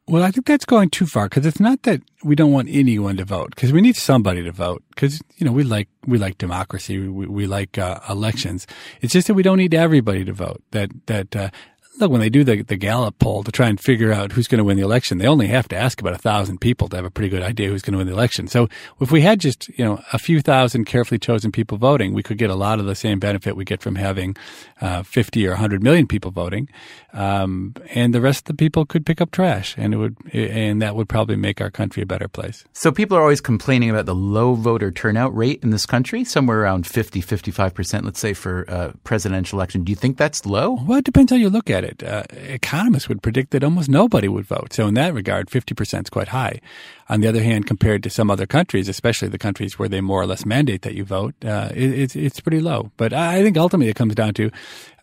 Well, 0.08 0.22
I 0.22 0.30
think 0.30 0.46
that's 0.46 0.64
going 0.64 0.90
too 0.90 1.06
far 1.06 1.28
because 1.28 1.44
it's 1.46 1.58
not 1.58 1.82
that 1.82 2.00
we 2.22 2.36
don't 2.36 2.52
want 2.52 2.68
anyone 2.70 3.16
to 3.16 3.24
vote 3.24 3.50
because 3.50 3.72
we 3.72 3.80
need 3.80 3.96
somebody 3.96 4.40
to 4.44 4.52
vote 4.52 4.84
because 4.90 5.20
you 5.36 5.44
know 5.44 5.50
we 5.50 5.64
like 5.64 5.88
we 6.06 6.16
like 6.16 6.38
democracy 6.38 7.08
we, 7.08 7.26
we 7.26 7.46
like 7.46 7.76
uh, 7.76 7.98
elections. 8.08 8.68
It's 9.00 9.12
just 9.12 9.26
that 9.26 9.34
we 9.34 9.42
don't 9.42 9.58
need 9.58 9.74
everybody 9.74 10.24
to 10.24 10.32
vote. 10.32 10.62
That 10.70 10.90
that 11.06 11.34
uh, 11.34 11.50
look, 11.98 12.10
when 12.10 12.20
they 12.20 12.28
do 12.28 12.44
the, 12.44 12.62
the 12.62 12.76
Gallup 12.76 13.18
poll 13.18 13.42
to 13.42 13.52
try 13.52 13.68
and 13.68 13.80
figure 13.80 14.12
out 14.12 14.32
who's 14.32 14.48
going 14.48 14.58
to 14.58 14.64
win 14.64 14.76
the 14.76 14.82
election, 14.82 15.18
they 15.18 15.26
only 15.26 15.46
have 15.48 15.68
to 15.68 15.76
ask 15.76 16.00
about 16.00 16.14
a 16.14 16.18
thousand 16.18 16.60
people 16.60 16.88
to 16.88 16.96
have 16.96 17.04
a 17.04 17.10
pretty 17.10 17.28
good 17.28 17.42
idea 17.42 17.68
who's 17.68 17.82
going 17.82 17.92
to 17.92 17.98
win 17.98 18.06
the 18.06 18.12
election. 18.12 18.48
So 18.48 18.68
if 19.00 19.10
we 19.10 19.22
had 19.22 19.40
just, 19.40 19.68
you 19.78 19.84
know, 19.84 20.02
a 20.12 20.18
few 20.18 20.40
thousand 20.40 20.84
carefully 20.84 21.18
chosen 21.18 21.52
people 21.52 21.78
voting, 21.78 22.14
we 22.14 22.22
could 22.22 22.38
get 22.38 22.50
a 22.50 22.54
lot 22.54 22.78
of 22.78 22.86
the 22.86 22.94
same 22.94 23.18
benefit 23.18 23.56
we 23.56 23.64
get 23.64 23.82
from 23.82 23.96
having 23.96 24.36
uh, 24.80 25.02
50 25.02 25.46
or 25.46 25.50
100 25.50 25.82
million 25.82 26.06
people 26.06 26.30
voting. 26.30 26.68
Um, 27.12 27.74
and 27.94 28.14
the 28.14 28.20
rest 28.20 28.40
of 28.40 28.44
the 28.44 28.54
people 28.54 28.84
could 28.84 29.06
pick 29.06 29.20
up 29.20 29.30
trash 29.30 29.74
and 29.78 29.94
it 29.94 29.96
would, 29.96 30.16
and 30.34 30.82
that 30.82 30.96
would 30.96 31.08
probably 31.08 31.36
make 31.36 31.60
our 31.60 31.70
country 31.70 32.02
a 32.02 32.06
better 32.06 32.28
place. 32.28 32.64
So 32.72 32.92
people 32.92 33.16
are 33.16 33.22
always 33.22 33.40
complaining 33.40 33.90
about 33.90 34.06
the 34.06 34.14
low 34.14 34.54
voter 34.54 34.90
turnout 34.90 35.34
rate 35.34 35.62
in 35.62 35.70
this 35.70 35.86
country, 35.86 36.24
somewhere 36.24 36.60
around 36.60 36.86
50, 36.86 37.22
55%, 37.22 38.04
let's 38.04 38.20
say 38.20 38.34
for 38.34 38.62
a 38.64 38.94
presidential 39.04 39.58
election. 39.58 39.84
Do 39.84 39.90
you 39.92 39.96
think 39.96 40.18
that's 40.18 40.44
low? 40.44 40.78
Well, 40.86 40.98
it 40.98 41.04
depends 41.04 41.32
how 41.32 41.38
you 41.38 41.48
look 41.48 41.70
at 41.70 41.84
it 41.84 41.85
it. 41.86 42.02
Uh, 42.02 42.24
economists 42.32 43.08
would 43.08 43.22
predict 43.22 43.50
that 43.52 43.64
almost 43.64 43.88
nobody 43.88 44.28
would 44.28 44.46
vote. 44.46 44.72
So 44.72 44.86
in 44.86 44.94
that 44.94 45.14
regard, 45.14 45.48
50% 45.48 46.02
is 46.02 46.10
quite 46.10 46.28
high. 46.28 46.60
On 47.08 47.20
the 47.20 47.28
other 47.28 47.42
hand, 47.42 47.66
compared 47.66 48.02
to 48.02 48.10
some 48.10 48.30
other 48.30 48.46
countries, 48.46 48.88
especially 48.88 49.28
the 49.28 49.38
countries 49.38 49.78
where 49.78 49.88
they 49.88 50.00
more 50.00 50.20
or 50.20 50.26
less 50.26 50.44
mandate 50.44 50.82
that 50.82 50.94
you 50.94 51.04
vote, 51.04 51.34
uh, 51.44 51.70
it, 51.74 51.98
it's, 51.98 52.16
it's 52.16 52.40
pretty 52.40 52.60
low. 52.60 52.90
But 52.96 53.12
I 53.12 53.42
think 53.42 53.56
ultimately 53.56 53.88
it 53.88 53.96
comes 53.96 54.14
down 54.14 54.34
to, 54.34 54.50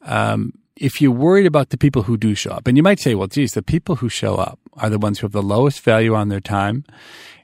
um, 0.04 0.54
if 0.75 1.01
you're 1.01 1.12
worried 1.12 1.46
about 1.46 1.70
the 1.70 1.77
people 1.77 2.03
who 2.03 2.18
do 2.18 2.36
show 2.36 2.51
up, 2.51 2.68
and 2.68 2.77
you 2.77 2.84
might 2.84 3.00
say, 3.00 3.15
well, 3.15 3.27
geez, 3.27 3.51
the 3.51 3.62
people 3.62 3.98
who 3.98 4.10
show 4.10 4.36
up 4.36 4.60
are 4.74 4.89
the 4.89 5.00
ones 5.00 5.20
who 5.20 5.25
have 5.25 5.32
the 5.32 5.44
lowest 5.44 5.82
value 5.82 6.15
on 6.15 6.30
their 6.30 6.39
time 6.39 6.84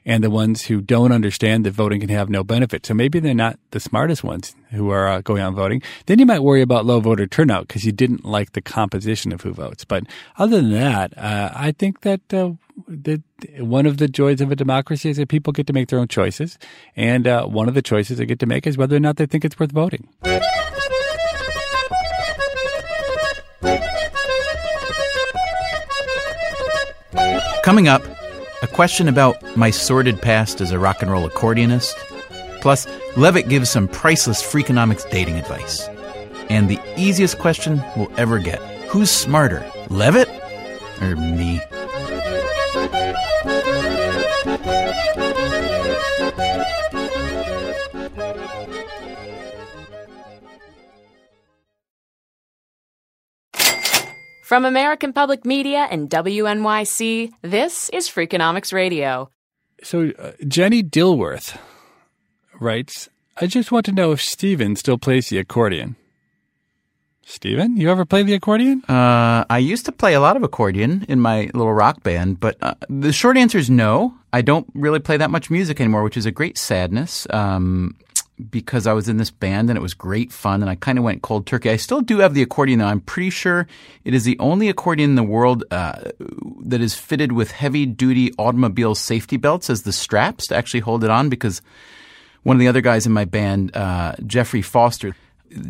and 0.04 0.24
the 0.24 0.30
ones 0.30 0.62
who 0.62 0.80
don't 0.80 1.12
understand 1.12 1.64
that 1.64 1.72
voting 1.72 2.00
can 2.00 2.08
have 2.08 2.28
no 2.28 2.42
benefit. 2.42 2.86
So 2.86 2.94
maybe 2.94 3.20
they're 3.20 3.34
not 3.34 3.58
the 3.70 3.80
smartest 3.80 4.24
ones 4.24 4.54
who 4.70 4.90
are 4.90 5.06
uh, 5.06 5.20
going 5.20 5.42
on 5.42 5.54
voting. 5.54 5.82
Then 6.06 6.18
you 6.18 6.26
might 6.26 6.40
worry 6.40 6.62
about 6.62 6.86
low 6.86 7.00
voter 7.00 7.26
turnout 7.26 7.68
because 7.68 7.84
you 7.84 7.92
didn't 7.92 8.24
like 8.24 8.52
the 8.52 8.62
composition 8.62 9.32
of 9.32 9.42
who 9.42 9.52
votes. 9.52 9.84
But 9.84 10.04
other 10.38 10.60
than 10.60 10.72
that, 10.72 11.16
uh, 11.16 11.50
I 11.54 11.72
think 11.72 12.00
that 12.00 12.32
uh, 12.32 12.52
that 12.88 13.22
one 13.58 13.86
of 13.86 13.98
the 13.98 14.08
joys 14.08 14.40
of 14.40 14.50
a 14.50 14.56
democracy 14.56 15.10
is 15.10 15.18
that 15.18 15.28
people 15.28 15.52
get 15.52 15.66
to 15.66 15.72
make 15.72 15.88
their 15.88 15.98
own 15.98 16.08
choices, 16.08 16.58
and 16.96 17.26
uh, 17.26 17.44
one 17.44 17.68
of 17.68 17.74
the 17.74 17.82
choices 17.82 18.18
they 18.18 18.26
get 18.26 18.38
to 18.40 18.46
make 18.46 18.66
is 18.66 18.78
whether 18.78 18.96
or 18.96 19.00
not 19.00 19.16
they 19.16 19.26
think 19.26 19.44
it's 19.44 19.58
worth 19.58 19.72
voting. 19.72 20.08
Coming 27.62 27.88
up, 27.88 28.02
a 28.62 28.66
question 28.66 29.08
about 29.08 29.56
my 29.56 29.70
sordid 29.70 30.20
past 30.20 30.60
as 30.60 30.72
a 30.72 30.78
rock 30.78 31.02
and 31.02 31.10
roll 31.10 31.28
accordionist. 31.28 31.94
Plus, 32.60 32.86
Levitt 33.16 33.48
gives 33.48 33.70
some 33.70 33.88
priceless 33.88 34.42
Freakonomics 34.42 35.08
dating 35.10 35.36
advice. 35.36 35.88
And 36.48 36.68
the 36.68 36.80
easiest 36.96 37.38
question 37.38 37.82
we'll 37.96 38.12
ever 38.16 38.38
get 38.38 38.60
Who's 38.88 39.10
smarter, 39.10 39.64
Levitt 39.88 40.28
or 41.00 41.16
me? 41.16 41.60
From 54.50 54.64
American 54.64 55.12
Public 55.12 55.46
Media 55.46 55.86
and 55.92 56.10
WNYC, 56.10 57.30
this 57.40 57.88
is 57.90 58.08
Freakonomics 58.08 58.72
Radio. 58.72 59.30
So 59.84 60.10
uh, 60.18 60.32
Jenny 60.48 60.82
Dilworth 60.82 61.56
writes, 62.58 63.08
I 63.40 63.46
just 63.46 63.70
want 63.70 63.86
to 63.86 63.92
know 63.92 64.10
if 64.10 64.20
Stephen 64.20 64.74
still 64.74 64.98
plays 64.98 65.28
the 65.28 65.38
accordion. 65.38 65.94
Stephen, 67.22 67.76
you 67.76 67.92
ever 67.92 68.04
play 68.04 68.24
the 68.24 68.34
accordion? 68.34 68.82
Uh, 68.88 69.44
I 69.48 69.58
used 69.58 69.86
to 69.86 69.92
play 69.92 70.14
a 70.14 70.20
lot 70.20 70.36
of 70.36 70.42
accordion 70.42 71.06
in 71.08 71.20
my 71.20 71.42
little 71.54 71.72
rock 71.72 72.02
band, 72.02 72.40
but 72.40 72.56
uh, 72.60 72.74
the 72.88 73.12
short 73.12 73.36
answer 73.36 73.56
is 73.56 73.70
no. 73.70 74.14
I 74.32 74.42
don't 74.42 74.66
really 74.74 74.98
play 74.98 75.16
that 75.16 75.30
much 75.30 75.48
music 75.48 75.80
anymore, 75.80 76.02
which 76.02 76.16
is 76.16 76.26
a 76.26 76.32
great 76.32 76.58
sadness. 76.58 77.24
Um, 77.30 77.94
because 78.50 78.86
I 78.86 78.92
was 78.92 79.08
in 79.08 79.16
this 79.16 79.30
band 79.30 79.70
and 79.70 79.76
it 79.76 79.82
was 79.82 79.94
great 79.94 80.32
fun 80.32 80.62
and 80.62 80.70
I 80.70 80.74
kind 80.74 80.98
of 80.98 81.04
went 81.04 81.22
cold 81.22 81.46
turkey. 81.46 81.70
I 81.70 81.76
still 81.76 82.00
do 82.00 82.18
have 82.18 82.34
the 82.34 82.42
accordion 82.42 82.78
though. 82.78 82.86
I'm 82.86 83.00
pretty 83.00 83.30
sure 83.30 83.66
it 84.04 84.14
is 84.14 84.24
the 84.24 84.38
only 84.38 84.68
accordion 84.68 85.10
in 85.10 85.16
the 85.16 85.22
world 85.22 85.64
uh, 85.70 86.10
that 86.64 86.80
is 86.80 86.94
fitted 86.94 87.32
with 87.32 87.50
heavy 87.50 87.86
duty 87.86 88.32
automobile 88.38 88.94
safety 88.94 89.36
belts 89.36 89.70
as 89.70 89.82
the 89.82 89.92
straps 89.92 90.46
to 90.48 90.56
actually 90.56 90.80
hold 90.80 91.04
it 91.04 91.10
on 91.10 91.28
because 91.28 91.62
one 92.42 92.56
of 92.56 92.60
the 92.60 92.68
other 92.68 92.80
guys 92.80 93.06
in 93.06 93.12
my 93.12 93.24
band, 93.24 93.76
uh, 93.76 94.14
Jeffrey 94.26 94.62
Foster, 94.62 95.14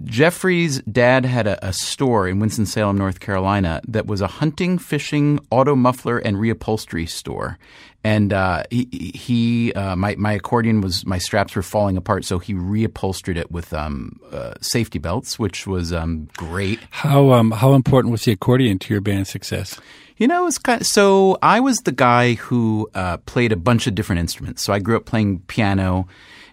Jeffrey's 0.05 0.81
dad 0.83 1.25
had 1.25 1.47
a, 1.47 1.69
a, 1.69 1.73
store 1.73 2.29
in 2.29 2.39
Winston-Salem, 2.39 2.99
North 2.99 3.19
Carolina 3.19 3.81
that 3.89 4.07
was 4.07 4.21
a 4.21 4.27
hunting, 4.27 4.77
fishing, 4.77 5.41
auto 5.51 5.75
muffler, 5.75 6.19
and 6.19 6.37
reupholstery 6.37 7.09
store. 7.09 7.59
And 8.03 8.33
uh, 8.33 8.63
he, 8.71 9.13
he 9.15 9.73
uh, 9.75 9.95
my 9.95 10.15
my 10.17 10.33
accordion 10.33 10.81
was 10.81 11.05
my 11.05 11.19
straps 11.19 11.55
were 11.55 11.63
falling 11.63 11.99
apart, 11.99 12.25
so 12.25 12.39
he 12.39 12.55
reupholstered 12.55 13.37
it 13.37 13.51
with 13.51 13.75
um, 13.75 14.19
uh, 14.33 14.55
safety 14.63 14.99
belts, 14.99 15.39
which 15.39 15.67
was 15.67 15.93
um, 15.93 16.29
great. 16.35 16.81
How 16.91 17.33
um, 17.33 17.51
how 17.51 17.75
important 17.75 18.11
was 18.13 18.25
the 18.25 18.33
accordion 18.33 18.79
to 18.79 18.95
your 18.95 19.03
band's 19.03 19.29
success? 19.29 19.79
You 20.17 20.29
know, 20.29 20.43
it 20.43 20.45
was 20.47 20.59
kind 20.59 20.81
of, 20.81 20.87
so 20.87 21.37
I 21.43 21.61
was 21.61 21.79
the 21.81 21.93
guy 21.93 22.35
who 22.35 22.91
uh, 22.95 23.19
played 23.19 23.53
a 23.53 23.57
bunch 23.57 23.87
of 23.87 23.95
different 23.95 24.21
instruments. 24.21 24.63
So 24.63 24.73
I 24.73 24.79
grew 24.79 24.97
up 24.97 25.05
playing 25.05 25.41
piano. 25.41 26.09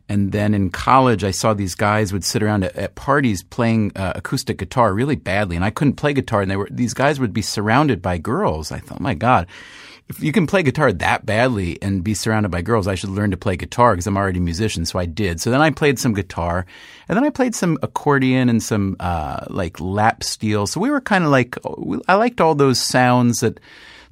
And 0.09 0.31
then 0.31 0.53
in 0.53 0.69
college, 0.69 1.25
I 1.25 1.31
saw 1.31 1.53
these 1.53 1.75
guys 1.75 2.13
would 2.13 2.23
sit 2.23 2.41
around 2.41 2.63
at, 2.63 2.73
at 2.77 2.95
parties 2.95 3.43
playing 3.43 3.91
uh, 3.97 4.13
acoustic 4.15 4.57
guitar 4.57 4.93
really 4.93 5.17
badly, 5.17 5.57
and 5.57 5.65
I 5.65 5.69
couldn't 5.69 5.95
play 5.95 6.13
guitar. 6.13 6.41
And 6.41 6.49
they 6.49 6.55
were 6.55 6.69
these 6.71 6.93
guys 6.93 7.19
would 7.19 7.33
be 7.33 7.41
surrounded 7.41 8.01
by 8.01 8.17
girls. 8.17 8.71
I 8.71 8.79
thought, 8.79 9.01
my 9.01 9.15
God, 9.15 9.47
if 10.09 10.23
you 10.23 10.31
can 10.31 10.47
play 10.47 10.63
guitar 10.63 10.93
that 10.93 11.25
badly 11.25 11.81
and 11.81 12.03
be 12.03 12.13
surrounded 12.13 12.49
by 12.49 12.61
girls, 12.61 12.87
I 12.87 12.95
should 12.95 13.09
learn 13.09 13.31
to 13.31 13.37
play 13.37 13.57
guitar 13.57 13.93
because 13.93 14.07
I'm 14.07 14.17
already 14.17 14.39
a 14.39 14.41
musician. 14.41 14.85
So 14.85 14.99
I 14.99 15.05
did. 15.05 15.41
So 15.41 15.51
then 15.51 15.61
I 15.61 15.69
played 15.69 15.99
some 15.99 16.13
guitar, 16.13 16.65
and 17.09 17.17
then 17.17 17.25
I 17.25 17.29
played 17.29 17.53
some 17.53 17.77
accordion 17.81 18.47
and 18.47 18.63
some 18.63 18.95
uh, 18.99 19.45
like 19.49 19.79
lap 19.79 20.23
steel. 20.23 20.65
So 20.65 20.79
we 20.79 20.89
were 20.89 21.01
kind 21.01 21.25
of 21.25 21.31
like 21.31 21.57
I 22.07 22.15
liked 22.15 22.39
all 22.39 22.55
those 22.55 22.79
sounds 22.79 23.39
that 23.39 23.59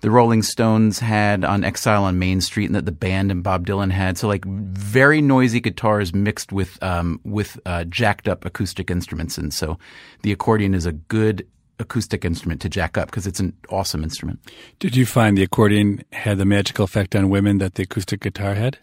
the 0.01 0.11
Rolling 0.11 0.43
Stones 0.43 0.99
had 0.99 1.45
on 1.45 1.63
Exile 1.63 2.03
on 2.03 2.19
Main 2.19 2.41
Street 2.41 2.65
and 2.65 2.75
that 2.75 2.85
the 2.85 2.91
band 2.91 3.31
and 3.31 3.41
Bob 3.41 3.65
Dylan 3.65 3.89
had. 3.89 4.17
So 4.17 4.27
like 4.27 4.45
very 4.45 5.21
noisy 5.21 5.61
guitars 5.61 6.13
mixed 6.13 6.51
with 6.51 6.81
um, 6.83 7.21
with 7.23 7.57
uh, 7.65 7.85
jacked 7.85 8.27
up 8.27 8.43
acoustic 8.43 8.91
instruments, 8.91 9.37
and 9.37 9.53
so 9.53 9.79
the 10.23 10.33
accordion 10.33 10.73
is 10.73 10.85
a 10.85 10.91
good 10.91 11.47
acoustic 11.79 12.23
instrument 12.23 12.61
to 12.61 12.69
jack 12.69 12.97
up 12.97 13.07
because 13.07 13.27
it's 13.27 13.39
an 13.39 13.53
awesome 13.69 14.03
instrument. 14.03 14.39
Did 14.79 14.95
you 14.95 15.05
find 15.05 15.37
the 15.37 15.43
accordion 15.43 16.03
had 16.11 16.37
the 16.37 16.45
magical 16.45 16.85
effect 16.85 17.15
on 17.15 17.29
women 17.29 17.57
that 17.59 17.75
the 17.75 17.83
acoustic 17.83 18.21
guitar 18.21 18.55
had? 18.55 18.77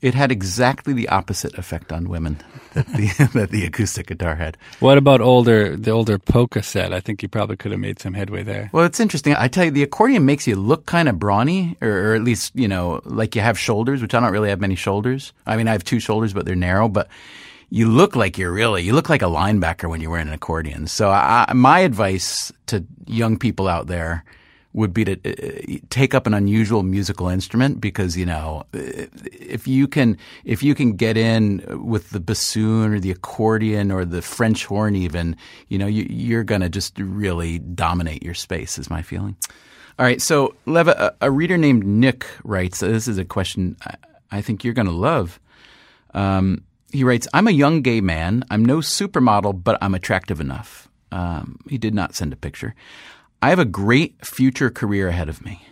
It 0.00 0.14
had 0.14 0.30
exactly 0.30 0.92
the 0.92 1.08
opposite 1.08 1.58
effect 1.58 1.90
on 1.90 2.08
women 2.08 2.38
that 2.74 2.86
the 2.86 3.30
that 3.34 3.50
the 3.50 3.64
acoustic 3.64 4.06
guitar 4.06 4.36
had. 4.36 4.56
What 4.78 4.96
about 4.96 5.20
older 5.20 5.76
the 5.76 5.90
older 5.90 6.20
polka 6.20 6.62
set? 6.62 6.92
I 6.92 7.00
think 7.00 7.20
you 7.20 7.28
probably 7.28 7.56
could 7.56 7.72
have 7.72 7.80
made 7.80 7.98
some 7.98 8.14
headway 8.14 8.44
there. 8.44 8.70
Well, 8.72 8.84
it's 8.84 9.00
interesting. 9.00 9.34
I 9.34 9.48
tell 9.48 9.64
you, 9.64 9.72
the 9.72 9.82
accordion 9.82 10.24
makes 10.24 10.46
you 10.46 10.54
look 10.54 10.86
kind 10.86 11.08
of 11.08 11.18
brawny, 11.18 11.76
or, 11.80 11.90
or 11.90 12.14
at 12.14 12.22
least 12.22 12.54
you 12.54 12.68
know, 12.68 13.00
like 13.04 13.34
you 13.34 13.42
have 13.42 13.58
shoulders, 13.58 14.00
which 14.00 14.14
I 14.14 14.20
don't 14.20 14.30
really 14.30 14.50
have 14.50 14.60
many 14.60 14.76
shoulders. 14.76 15.32
I 15.46 15.56
mean, 15.56 15.66
I 15.66 15.72
have 15.72 15.82
two 15.82 15.98
shoulders, 15.98 16.32
but 16.32 16.46
they're 16.46 16.54
narrow. 16.54 16.88
But 16.88 17.08
you 17.70 17.88
look 17.88 18.16
like 18.16 18.38
you're 18.38 18.52
really 18.52 18.82
you 18.82 18.92
look 18.92 19.08
like 19.08 19.22
a 19.22 19.26
linebacker 19.26 19.88
when 19.88 20.00
you're 20.00 20.10
wearing 20.10 20.28
an 20.28 20.34
accordion. 20.34 20.86
So 20.86 21.10
I, 21.10 21.50
my 21.54 21.80
advice 21.80 22.52
to 22.66 22.84
young 23.06 23.38
people 23.38 23.68
out 23.68 23.86
there 23.86 24.24
would 24.74 24.92
be 24.92 25.04
to 25.04 25.12
uh, 25.12 25.78
take 25.90 26.14
up 26.14 26.26
an 26.26 26.34
unusual 26.34 26.82
musical 26.82 27.28
instrument 27.28 27.80
because 27.80 28.16
you 28.16 28.26
know 28.26 28.64
if 28.72 29.66
you 29.66 29.88
can 29.88 30.16
if 30.44 30.62
you 30.62 30.74
can 30.74 30.92
get 30.92 31.16
in 31.16 31.64
with 31.84 32.10
the 32.10 32.20
bassoon 32.20 32.94
or 32.94 33.00
the 33.00 33.10
accordion 33.10 33.90
or 33.90 34.04
the 34.04 34.22
French 34.22 34.66
horn 34.66 34.94
even 34.94 35.36
you 35.68 35.78
know 35.78 35.86
you, 35.86 36.38
are 36.38 36.44
going 36.44 36.60
to 36.60 36.68
just 36.68 36.98
really 36.98 37.58
dominate 37.58 38.22
your 38.22 38.34
space 38.34 38.78
is 38.78 38.88
my 38.90 39.02
feeling. 39.02 39.36
All 39.98 40.06
right, 40.06 40.22
so 40.22 40.54
Levitt, 40.64 40.96
a, 40.96 41.12
a 41.22 41.30
reader 41.30 41.58
named 41.58 41.84
Nick 41.84 42.24
writes. 42.44 42.78
This 42.78 43.08
is 43.08 43.18
a 43.18 43.24
question 43.24 43.76
I, 43.84 43.94
I 44.30 44.42
think 44.42 44.62
you're 44.62 44.74
going 44.74 44.86
to 44.86 44.92
love. 44.92 45.40
Um, 46.14 46.62
he 46.92 47.04
writes, 47.04 47.28
"I'm 47.34 47.48
a 47.48 47.52
young 47.52 47.82
gay 47.82 48.00
man. 48.00 48.44
I'm 48.50 48.64
no 48.64 48.78
supermodel, 48.78 49.62
but 49.62 49.78
I'm 49.82 49.94
attractive 49.94 50.40
enough." 50.40 50.88
Um, 51.10 51.58
he 51.68 51.78
did 51.78 51.94
not 51.94 52.14
send 52.14 52.32
a 52.32 52.36
picture. 52.36 52.74
I 53.40 53.50
have 53.50 53.58
a 53.58 53.64
great 53.64 54.24
future 54.26 54.70
career 54.70 55.08
ahead 55.08 55.28
of 55.28 55.44
me. 55.44 55.68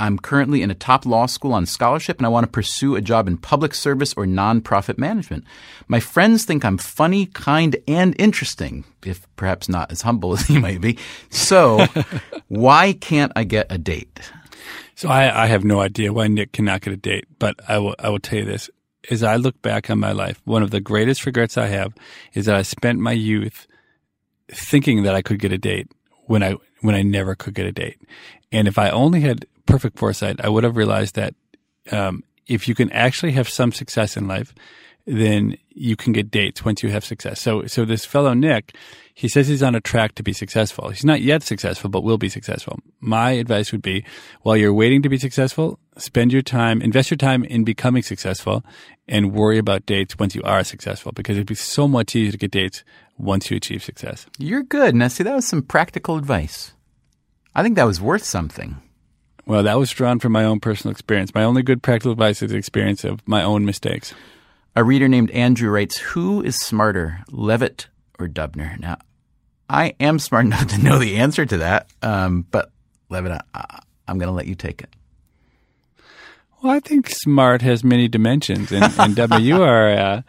I'm 0.00 0.18
currently 0.18 0.62
in 0.62 0.70
a 0.70 0.74
top 0.74 1.04
law 1.04 1.26
school 1.26 1.52
on 1.52 1.66
scholarship 1.66 2.16
and 2.16 2.24
I 2.24 2.30
want 2.30 2.44
to 2.44 2.50
pursue 2.50 2.96
a 2.96 3.02
job 3.02 3.28
in 3.28 3.36
public 3.36 3.74
service 3.74 4.14
or 4.14 4.24
nonprofit 4.24 4.96
management. 4.96 5.44
My 5.88 6.00
friends 6.00 6.46
think 6.46 6.64
I'm 6.64 6.78
funny, 6.78 7.26
kind, 7.26 7.76
and 7.86 8.16
interesting, 8.18 8.84
if 9.04 9.26
perhaps 9.36 9.68
not 9.68 9.92
as 9.92 10.00
humble 10.00 10.32
as 10.38 10.46
he 10.46 10.58
might 10.58 10.80
be. 10.80 10.98
So, 11.28 11.86
why 12.48 12.94
can't 12.94 13.30
I 13.36 13.44
get 13.44 13.66
a 13.68 13.76
date? 13.76 14.20
So 14.94 15.10
I, 15.10 15.44
I, 15.44 15.46
have 15.46 15.64
no 15.64 15.80
idea 15.80 16.12
why 16.12 16.28
Nick 16.28 16.52
cannot 16.52 16.82
get 16.82 16.92
a 16.92 16.96
date, 16.96 17.26
but 17.38 17.56
I 17.68 17.78
will, 17.78 17.94
I 17.98 18.10
will 18.10 18.18
tell 18.18 18.38
you 18.38 18.44
this. 18.44 18.68
As 19.10 19.22
I 19.22 19.36
look 19.36 19.60
back 19.62 19.88
on 19.88 19.98
my 19.98 20.12
life, 20.12 20.40
one 20.44 20.62
of 20.62 20.70
the 20.70 20.80
greatest 20.80 21.24
regrets 21.24 21.56
I 21.56 21.66
have 21.66 21.94
is 22.34 22.46
that 22.46 22.56
I 22.56 22.62
spent 22.62 22.98
my 22.98 23.12
youth 23.12 23.66
thinking 24.50 25.04
that 25.04 25.14
I 25.14 25.22
could 25.22 25.38
get 25.38 25.52
a 25.52 25.58
date 25.58 25.90
when 26.26 26.42
I 26.42 26.56
when 26.80 26.94
I 26.94 27.02
never 27.02 27.34
could 27.34 27.54
get 27.54 27.66
a 27.66 27.72
date. 27.72 28.00
And 28.52 28.68
if 28.68 28.78
I 28.78 28.90
only 28.90 29.20
had 29.20 29.46
perfect 29.66 29.98
foresight, 29.98 30.40
I 30.42 30.48
would 30.48 30.64
have 30.64 30.76
realized 30.76 31.14
that 31.14 31.34
um, 31.92 32.24
if 32.46 32.68
you 32.68 32.74
can 32.74 32.90
actually 32.92 33.32
have 33.32 33.48
some 33.48 33.72
success 33.72 34.16
in 34.16 34.26
life, 34.26 34.54
then 35.06 35.56
you 35.70 35.96
can 35.96 36.12
get 36.12 36.30
dates 36.30 36.64
once 36.64 36.82
you 36.82 36.90
have 36.90 37.04
success. 37.04 37.40
So, 37.40 37.66
so 37.66 37.84
this 37.84 38.04
fellow 38.04 38.34
Nick, 38.34 38.76
he 39.14 39.28
says 39.28 39.48
he's 39.48 39.62
on 39.62 39.74
a 39.74 39.80
track 39.80 40.14
to 40.16 40.22
be 40.22 40.32
successful. 40.32 40.90
He's 40.90 41.04
not 41.04 41.20
yet 41.20 41.42
successful, 41.42 41.90
but 41.90 42.02
will 42.02 42.18
be 42.18 42.28
successful. 42.28 42.78
My 43.00 43.32
advice 43.32 43.72
would 43.72 43.82
be, 43.82 44.04
while 44.42 44.56
you're 44.56 44.74
waiting 44.74 45.02
to 45.02 45.08
be 45.08 45.18
successful, 45.18 45.78
spend 45.96 46.32
your 46.32 46.42
time, 46.42 46.80
invest 46.82 47.10
your 47.10 47.18
time 47.18 47.44
in 47.44 47.64
becoming 47.64 48.02
successful, 48.02 48.64
and 49.08 49.32
worry 49.32 49.58
about 49.58 49.86
dates 49.86 50.18
once 50.18 50.34
you 50.34 50.42
are 50.42 50.64
successful, 50.64 51.12
because 51.12 51.36
it'd 51.36 51.46
be 51.46 51.54
so 51.54 51.88
much 51.88 52.14
easier 52.14 52.32
to 52.32 52.38
get 52.38 52.50
dates 52.50 52.84
once 53.18 53.50
you 53.50 53.56
achieve 53.56 53.82
success. 53.82 54.26
You're 54.38 54.62
good. 54.62 54.94
Now, 54.94 55.08
see, 55.08 55.24
that 55.24 55.34
was 55.34 55.46
some 55.46 55.62
practical 55.62 56.16
advice. 56.16 56.72
I 57.54 57.62
think 57.62 57.76
that 57.76 57.84
was 57.84 58.00
worth 58.00 58.24
something. 58.24 58.76
Well, 59.46 59.64
that 59.64 59.78
was 59.78 59.90
drawn 59.90 60.20
from 60.20 60.32
my 60.32 60.44
own 60.44 60.60
personal 60.60 60.92
experience. 60.92 61.34
My 61.34 61.42
only 61.42 61.62
good 61.62 61.82
practical 61.82 62.12
advice 62.12 62.40
is 62.42 62.52
the 62.52 62.56
experience 62.56 63.02
of 63.04 63.26
my 63.26 63.42
own 63.42 63.64
mistakes. 63.64 64.14
A 64.76 64.84
reader 64.84 65.08
named 65.08 65.30
Andrew 65.32 65.70
writes, 65.70 65.98
Who 65.98 66.42
is 66.42 66.56
smarter, 66.56 67.20
Levitt 67.30 67.88
or 68.18 68.28
Dubner? 68.28 68.78
Now, 68.78 68.98
I 69.68 69.94
am 70.00 70.18
smart 70.18 70.44
enough 70.46 70.68
to 70.68 70.78
know 70.82 70.98
the 70.98 71.16
answer 71.16 71.44
to 71.44 71.58
that, 71.58 71.88
um, 72.02 72.46
but 72.50 72.70
Levitt, 73.08 73.40
I, 73.54 73.80
I'm 74.06 74.18
going 74.18 74.28
to 74.28 74.34
let 74.34 74.46
you 74.46 74.54
take 74.54 74.82
it. 74.82 74.90
Well, 76.62 76.72
I 76.74 76.80
think 76.80 77.08
smart 77.08 77.62
has 77.62 77.82
many 77.82 78.06
dimensions, 78.06 78.70
and, 78.70 78.84
and 78.98 79.16
W, 79.16 79.42
you 79.56 79.62
are. 79.62 79.90
Uh, 79.90 80.22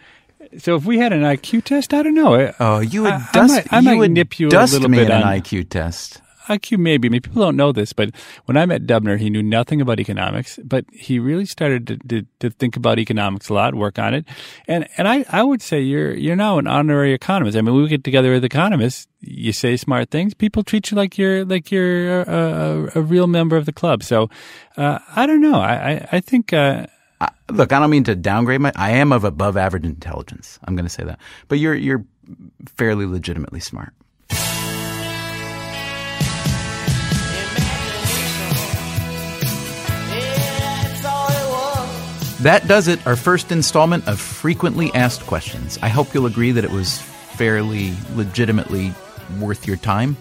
so 0.58 0.76
if 0.76 0.86
we 0.86 0.98
had 0.98 1.12
an 1.14 1.22
IQ 1.24 1.64
test, 1.66 1.94
I 1.94 2.04
don't 2.04 2.16
know. 2.16 2.54
Oh, 2.60 2.80
you 2.80 3.04
would 3.04 3.12
I- 3.12 3.18
I 3.18 3.30
dust, 3.34 3.54
might- 3.54 3.74
I 3.74 3.80
you 3.80 3.86
might 3.86 3.96
would 3.98 4.12
nip 4.12 4.40
you 4.40 4.48
a 4.48 4.50
dust 4.50 4.74
little 4.74 4.90
me 4.90 5.00
bit 5.00 5.08
in 5.10 5.12
an 5.18 5.24
on- 5.24 5.40
IQ 5.40 5.70
test. 5.70 6.22
IQ 6.48 6.80
maybe. 6.80 7.08
I 7.08 7.12
mean, 7.12 7.22
people 7.22 7.42
don't 7.42 7.56
know 7.56 7.72
this, 7.72 7.94
but 7.94 8.12
when 8.46 8.58
I 8.58 8.66
met 8.66 8.86
Dubner, 8.86 9.20
he 9.20 9.30
knew 9.30 9.44
nothing 9.44 9.82
about 9.82 10.00
economics, 10.00 10.60
but 10.64 10.86
he 10.92 11.20
really 11.20 11.46
started 11.46 11.88
to, 11.88 11.98
to, 11.98 12.26
to 12.40 12.50
think 12.50 12.76
about 12.76 13.00
economics 13.00 13.50
a 13.50 13.54
lot, 13.54 13.76
work 13.76 14.00
on 14.00 14.14
it. 14.14 14.26
And 14.68 14.88
and 14.98 15.08
I, 15.08 15.26
I 15.30 15.44
would 15.44 15.62
say 15.62 15.82
you're 15.82 16.14
you're 16.14 16.36
now 16.36 16.58
an 16.58 16.68
honorary 16.68 17.14
economist. 17.14 17.58
I 17.58 17.62
mean, 17.62 17.76
we 17.76 17.88
get 17.88 18.04
together 18.04 18.32
with 18.32 18.44
economists. 18.44 19.08
You 19.20 19.54
say 19.54 19.78
smart 19.78 20.10
things. 20.10 20.34
People 20.34 20.64
treat 20.64 20.92
you 20.92 20.98
like 20.98 21.18
you're 21.18 21.46
like 21.46 21.72
you're 21.72 22.22
a, 22.22 22.90
a, 22.96 23.00
a 23.00 23.02
real 23.02 23.28
member 23.28 23.58
of 23.58 23.66
the 23.66 23.74
club. 23.74 24.04
So 24.04 24.30
uh, 24.78 25.00
I 25.16 25.26
don't 25.26 25.42
know. 25.42 25.60
I 25.60 25.74
I, 25.74 26.08
I 26.14 26.20
think. 26.20 26.54
Uh, 26.54 26.88
I, 27.22 27.30
look, 27.52 27.72
I 27.72 27.80
don't 27.80 27.92
mean 27.92 28.04
to 28.06 28.16
downgrade 28.16 28.62
my. 28.62 28.72
I 28.76 28.92
am 28.92 29.12
of 29.12 29.24
above 29.24 29.56
average 29.56 29.86
intelligence. 29.86 30.58
I'm 30.64 30.76
going 30.76 30.88
to 30.88 30.92
say 30.92 31.04
that, 31.04 31.20
but 31.48 31.60
you're 31.60 31.76
you're 31.76 32.04
fairly 32.66 33.06
legitimately 33.06 33.60
smart. 33.60 33.94
That 42.42 42.68
does 42.68 42.88
it. 42.88 43.06
Our 43.06 43.16
first 43.16 43.52
installment 43.52 44.08
of 44.08 44.20
frequently 44.20 44.92
asked 44.96 45.22
questions. 45.28 45.78
I 45.84 45.90
hope 45.90 46.12
you'll 46.12 46.26
agree 46.26 46.52
that 46.52 46.64
it 46.64 46.72
was 46.72 47.00
fairly 47.00 47.94
legitimately 48.16 48.96
worth 49.40 49.68
your 49.68 49.78
time. 49.78 50.18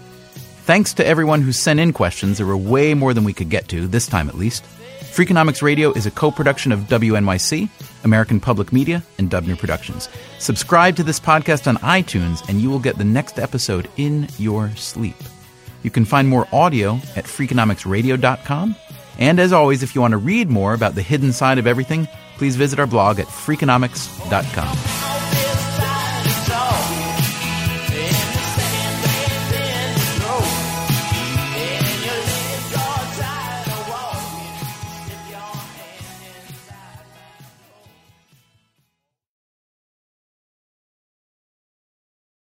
Thanks 0.65 0.93
to 0.93 1.05
everyone 1.05 1.41
who 1.41 1.51
sent 1.51 1.79
in 1.79 1.93
questions. 1.93 2.37
There 2.37 2.45
were 2.45 2.55
way 2.55 2.93
more 2.93 3.15
than 3.15 3.23
we 3.23 3.33
could 3.33 3.49
get 3.49 3.67
to, 3.69 3.87
this 3.87 4.05
time 4.05 4.29
at 4.29 4.35
least. 4.35 4.63
Freakonomics 4.99 5.63
Radio 5.63 5.91
is 5.93 6.05
a 6.05 6.11
co 6.11 6.29
production 6.29 6.71
of 6.71 6.81
WNYC, 6.81 7.67
American 8.03 8.39
Public 8.39 8.71
Media, 8.71 9.01
and 9.17 9.29
Dubner 9.29 9.57
Productions. 9.57 10.07
Subscribe 10.37 10.95
to 10.97 11.03
this 11.03 11.19
podcast 11.19 11.67
on 11.67 11.77
iTunes, 11.77 12.47
and 12.47 12.61
you 12.61 12.69
will 12.69 12.79
get 12.79 12.99
the 12.99 13.03
next 13.03 13.39
episode 13.39 13.89
in 13.97 14.27
your 14.37 14.69
sleep. 14.75 15.15
You 15.81 15.89
can 15.89 16.05
find 16.05 16.29
more 16.29 16.47
audio 16.53 16.97
at 17.15 17.25
Freakonomicsradio.com. 17.25 18.75
And 19.21 19.39
as 19.39 19.53
always, 19.53 19.83
if 19.83 19.93
you 19.93 20.01
want 20.01 20.13
to 20.13 20.17
read 20.17 20.49
more 20.49 20.73
about 20.73 20.95
the 20.95 21.03
hidden 21.03 21.31
side 21.31 21.59
of 21.59 21.67
everything, 21.67 22.07
please 22.37 22.55
visit 22.55 22.79
our 22.79 22.87
blog 22.87 23.19
at 23.19 23.27
Freakonomics.com. 23.27 25.10